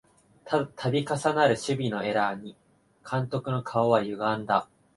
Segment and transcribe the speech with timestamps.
[0.75, 2.55] たび重なる守備のエラーに
[3.07, 4.67] 監督の顔はゆがんだ